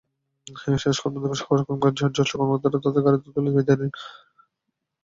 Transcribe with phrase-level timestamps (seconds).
[0.77, 3.91] শেষ কর্মদিবস হওয়ায় ব্যাংকের জ্যেষ্ঠ কর্মকর্তারা তাঁকে গাড়িতে তুলে বিদায় দেন।